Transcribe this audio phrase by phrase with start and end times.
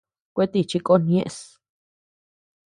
[0.35, 1.37] Kuetíchi kon ñeʼes.